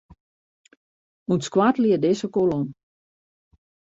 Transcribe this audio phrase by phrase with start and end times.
[1.35, 2.65] Untskoattelje dizze kolom.